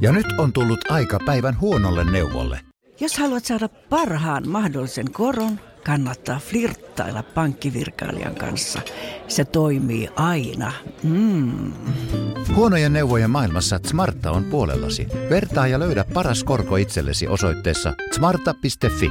Ja 0.00 0.12
nyt 0.12 0.26
on 0.38 0.52
tullut 0.52 0.90
aika 0.90 1.18
päivän 1.26 1.60
huonolle 1.60 2.10
neuvolle. 2.10 2.60
Jos 3.00 3.18
haluat 3.18 3.44
saada 3.44 3.68
parhaan 3.68 4.48
mahdollisen 4.48 5.12
koron, 5.12 5.60
kannattaa 5.84 6.38
flirttailla 6.38 7.22
pankkivirkailijan 7.22 8.34
kanssa. 8.34 8.80
Se 9.28 9.44
toimii 9.44 10.08
aina. 10.16 10.72
Mm. 11.02 11.72
Huonojen 12.54 12.92
neuvojen 12.92 13.30
maailmassa 13.30 13.80
Smarta 13.86 14.30
on 14.30 14.44
puolellasi. 14.44 15.06
Vertaa 15.30 15.66
ja 15.66 15.78
löydä 15.78 16.04
paras 16.14 16.44
korko 16.44 16.76
itsellesi 16.76 17.28
osoitteessa 17.28 17.94
smarta.fi. 18.12 19.10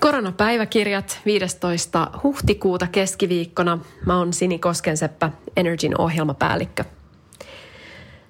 Koronapäiväkirjat 0.00 1.20
15. 1.24 2.10
huhtikuuta 2.22 2.86
keskiviikkona. 2.86 3.78
Mä 4.06 4.18
oon 4.18 4.32
Sini 4.32 4.58
Koskenseppä, 4.58 5.30
Energyn 5.56 6.00
ohjelmapäällikkö. 6.00 6.84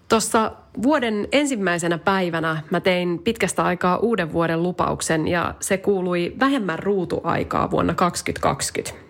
Tuossa 0.08 0.52
vuoden 0.82 1.28
ensimmäisenä 1.32 1.98
päivänä 1.98 2.62
mä 2.70 2.80
tein 2.80 3.18
pitkästä 3.18 3.64
aikaa 3.64 3.96
uuden 3.96 4.32
vuoden 4.32 4.62
lupauksen 4.62 5.28
ja 5.28 5.54
se 5.60 5.78
kuului 5.78 6.34
vähemmän 6.40 6.78
ruutuaikaa 6.78 7.70
vuonna 7.70 7.94
2020. 7.94 9.04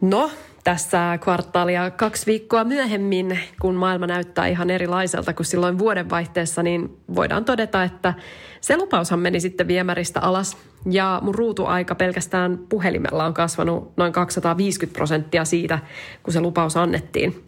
No, 0.00 0.30
tässä 0.64 1.18
kvartaalia 1.20 1.90
kaksi 1.90 2.26
viikkoa 2.26 2.64
myöhemmin, 2.64 3.38
kun 3.60 3.74
maailma 3.74 4.06
näyttää 4.06 4.46
ihan 4.46 4.70
erilaiselta 4.70 5.32
kuin 5.32 5.46
silloin 5.46 5.78
vuodenvaihteessa, 5.78 6.62
niin 6.62 6.96
voidaan 7.14 7.44
todeta, 7.44 7.82
että 7.82 8.14
se 8.60 8.76
lupaushan 8.76 9.18
meni 9.18 9.40
sitten 9.40 9.68
viemäristä 9.68 10.20
alas 10.20 10.56
ja 10.90 11.20
mun 11.22 11.34
ruutuaika 11.34 11.94
pelkästään 11.94 12.58
puhelimella 12.68 13.24
on 13.24 13.34
kasvanut 13.34 13.96
noin 13.96 14.12
250 14.12 14.96
prosenttia 14.96 15.44
siitä, 15.44 15.78
kun 16.22 16.32
se 16.32 16.40
lupaus 16.40 16.76
annettiin. 16.76 17.44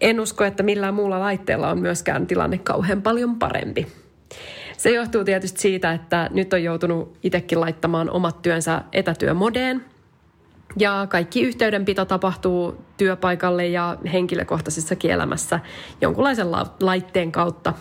En 0.00 0.20
usko, 0.20 0.44
että 0.44 0.62
millään 0.62 0.94
muulla 0.94 1.20
laitteella 1.20 1.70
on 1.70 1.78
myöskään 1.78 2.26
tilanne 2.26 2.58
kauhean 2.58 3.02
paljon 3.02 3.38
parempi. 3.38 3.86
Se 4.76 4.90
johtuu 4.90 5.24
tietysti 5.24 5.60
siitä, 5.60 5.92
että 5.92 6.30
nyt 6.32 6.52
on 6.52 6.62
joutunut 6.62 7.18
itsekin 7.22 7.60
laittamaan 7.60 8.10
omat 8.10 8.42
työnsä 8.42 8.82
etätyömodeen– 8.92 9.84
ja 10.76 11.06
kaikki 11.10 11.42
yhteydenpito 11.42 12.04
tapahtuu 12.04 12.84
työpaikalle 12.96 13.66
ja 13.66 13.96
henkilökohtaisessa 14.12 14.96
kielämässä 14.96 15.60
jonkunlaisen 16.00 16.50
la- 16.50 16.74
laitteen 16.80 17.32
kautta 17.32 17.74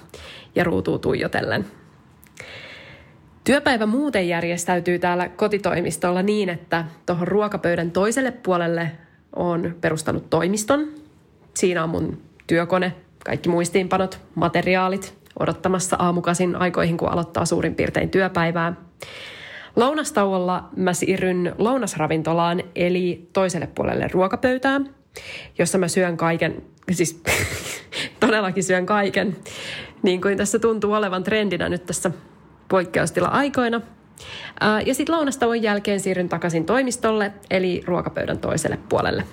ja 0.56 0.64
ruutuu 0.64 1.00
tuijotellen. 1.00 1.66
Työpäivä 3.44 3.86
muuten 3.86 4.28
järjestäytyy 4.28 5.00
täällä 5.00 5.30
kotitoimistolla 5.30 6.22
niin, 6.22 6.50
että 6.50 6.86
tuohon 7.06 7.28
ruokapöydän 7.28 7.92
toiselle 7.92 8.32
puolelle 8.32 8.92
on 9.36 9.76
perustanut 9.82 10.30
toimiston. 10.30 10.88
Siinä 11.54 11.84
on 11.84 11.90
mun 11.90 12.22
työkone, 12.48 12.96
kaikki 13.26 13.50
muistiinpanot, 13.50 14.20
materiaalit 14.36 15.18
odottamassa 15.40 15.96
aamukasin 16.00 16.56
aikoihin, 16.56 16.98
kun 16.98 17.10
aloittaa 17.10 17.46
suurin 17.46 17.76
piirtein 17.76 18.10
työpäivää. 18.10 18.74
Lounastauolla 19.76 20.70
mä 20.76 20.94
siirryn 20.94 21.56
lounasravintolaan, 21.58 22.64
eli 22.76 23.30
toiselle 23.34 23.68
puolelle 23.68 24.08
ruokapöytää, 24.12 24.82
jossa 25.58 25.78
mä 25.78 25.88
syön 25.88 26.18
kaiken, 26.18 26.64
siis 26.92 27.22
todellakin 28.20 28.64
syön 28.64 28.86
kaiken, 28.86 29.36
niin 30.04 30.22
kuin 30.22 30.38
tässä 30.38 30.60
tuntuu 30.60 30.94
olevan 30.94 31.24
trendinä 31.24 31.70
nyt 31.70 31.86
tässä 31.86 32.12
poikkeustila-aikoina. 32.68 33.82
Ja 34.86 34.94
sitten 34.94 35.16
lounastauon 35.16 35.64
jälkeen 35.64 36.00
siirryn 36.00 36.30
takaisin 36.30 36.66
toimistolle, 36.66 37.34
eli 37.50 37.82
ruokapöydän 37.86 38.38
toiselle 38.38 38.80
puolelle. 38.90 39.24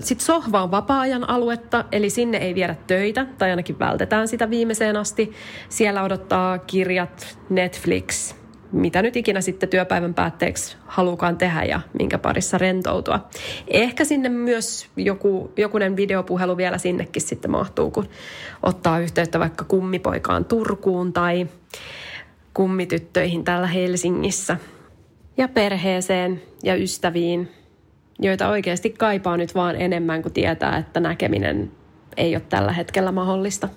Sitten 0.00 0.26
sohva 0.26 0.62
on 0.62 0.70
vapaa-ajan 0.70 1.28
aluetta, 1.28 1.84
eli 1.92 2.10
sinne 2.10 2.38
ei 2.38 2.54
viedä 2.54 2.76
töitä, 2.86 3.26
tai 3.38 3.50
ainakin 3.50 3.78
vältetään 3.78 4.28
sitä 4.28 4.50
viimeiseen 4.50 4.96
asti. 4.96 5.32
Siellä 5.68 6.02
odottaa 6.02 6.58
kirjat, 6.58 7.38
Netflix, 7.50 8.34
mitä 8.74 9.02
nyt 9.02 9.16
ikinä 9.16 9.40
sitten 9.40 9.68
työpäivän 9.68 10.14
päätteeksi 10.14 10.76
halukaan 10.86 11.36
tehdä 11.36 11.64
ja 11.64 11.80
minkä 11.98 12.18
parissa 12.18 12.58
rentoutua. 12.58 13.28
Ehkä 13.68 14.04
sinne 14.04 14.28
myös 14.28 14.86
joku, 14.96 15.52
jokunen 15.56 15.96
videopuhelu 15.96 16.56
vielä 16.56 16.78
sinnekin 16.78 17.22
sitten 17.22 17.50
mahtuu, 17.50 17.90
kun 17.90 18.08
ottaa 18.62 18.98
yhteyttä 18.98 19.38
vaikka 19.38 19.64
kummipoikaan 19.64 20.44
Turkuun 20.44 21.12
tai 21.12 21.46
kummityttöihin 22.54 23.44
täällä 23.44 23.66
Helsingissä. 23.66 24.56
Ja 25.36 25.48
perheeseen 25.48 26.42
ja 26.62 26.74
ystäviin, 26.74 27.50
joita 28.18 28.48
oikeasti 28.48 28.90
kaipaa 28.90 29.36
nyt 29.36 29.54
vaan 29.54 29.76
enemmän 29.76 30.22
kuin 30.22 30.32
tietää, 30.32 30.76
että 30.76 31.00
näkeminen 31.00 31.70
ei 32.16 32.36
ole 32.36 32.42
tällä 32.48 32.72
hetkellä 32.72 33.12
mahdollista. 33.12 33.68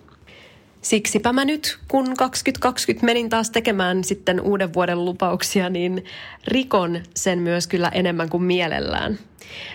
Siksipä 0.88 1.34
mä 1.34 1.46
nyt, 1.46 1.80
kun 1.88 2.14
2020 2.18 3.06
menin 3.06 3.30
taas 3.30 3.50
tekemään 3.50 4.03
sitten 4.03 4.42
uuden 4.42 4.74
vuoden 4.74 5.06
lupauksia, 5.06 5.70
niin 5.70 6.06
rikon 6.48 7.00
sen 7.16 7.40
myös 7.40 7.68
kyllä 7.68 7.90
enemmän 7.94 8.30
kuin 8.30 8.44
mielellään. 8.44 9.20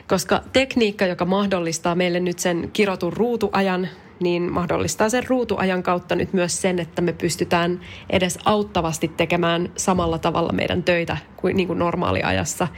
Koska 0.08 0.42
tekniikka, 0.52 1.06
joka 1.06 1.24
mahdollistaa 1.24 1.94
meille 1.94 2.20
nyt 2.20 2.38
sen 2.38 2.70
kirotun 2.72 3.12
ruutuajan, 3.12 3.88
niin 4.20 4.52
mahdollistaa 4.52 5.08
sen 5.08 5.28
ruutuajan 5.28 5.82
kautta 5.82 6.14
nyt 6.16 6.32
myös 6.32 6.62
sen, 6.62 6.78
että 6.78 7.02
me 7.02 7.12
pystytään 7.12 7.80
edes 8.10 8.38
auttavasti 8.44 9.08
tekemään 9.08 9.72
samalla 9.76 10.18
tavalla 10.18 10.52
meidän 10.52 10.82
töitä 10.82 11.16
kuin, 11.36 11.56
niin 11.56 11.66
kuin 11.66 11.78
normaaliajassa. 11.78 12.68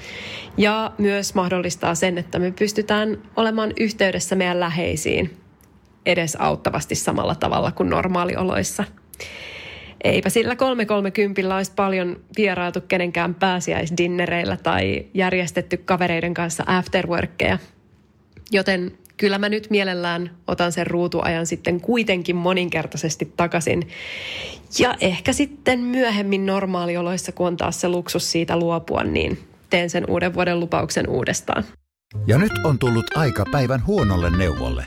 Ja 0.57 0.93
myös 0.99 1.35
mahdollistaa 1.35 1.95
sen, 1.95 2.19
että 2.19 2.39
me 2.39 2.51
pystytään 2.51 3.19
olemaan 3.37 3.73
yhteydessä 3.77 4.37
meidän 4.37 4.61
läheisiin 4.61 5.44
edes 6.07 6.37
auttavasti 6.37 6.95
samalla 6.95 7.35
tavalla 7.35 7.73
kuin 7.73 7.91
normaalioloissa. 7.91 8.85
Eipä 10.05 10.31
sillä 10.31 10.57
330 10.57 11.57
olisi 11.57 11.73
paljon 11.77 12.17
vierailtu 12.37 12.81
kenenkään 12.81 13.35
pääsiäisdinnereillä 13.35 14.57
tai 14.57 15.07
järjestetty 15.15 15.77
kavereiden 15.77 16.35
kanssa 16.35 16.65
afterworkkeja. 16.67 17.59
Joten 18.53 18.99
kyllä 19.17 19.39
mä 19.39 19.49
nyt 19.49 19.71
mielellään 19.71 20.31
otan 20.47 20.73
sen 20.73 20.87
ruutuajan 20.87 21.47
sitten 21.47 21.81
kuitenkin 21.81 22.37
moninkertaisesti 22.37 23.33
takaisin. 23.37 23.89
Ja 24.79 24.95
ehkä 25.01 25.33
sitten 25.33 25.81
myöhemmin 25.81 26.47
normaalioloissa, 26.47 27.33
kun 27.33 27.47
on 27.47 27.57
taas 27.57 27.81
se 27.81 27.89
luksus 27.89 28.33
siitä 28.33 28.57
luopua, 28.57 29.05
niin 29.05 29.39
teen 29.71 29.91
sen 29.91 30.11
uuden 30.11 30.35
vuoden 30.35 30.61
lupauksen 30.61 31.09
uudestaan. 31.09 31.65
Ja 32.27 32.39
nyt 32.39 32.53
on 32.65 32.79
tullut 32.79 33.17
aika 33.17 33.45
päivän 33.53 33.87
huonolle 33.87 34.31
neuvolle. 34.31 34.87